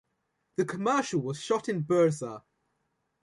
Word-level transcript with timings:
The 0.55 0.65
commercial 0.65 1.21
was 1.21 1.39
shot 1.39 1.69
in 1.69 1.83
Bursa. 1.83 2.41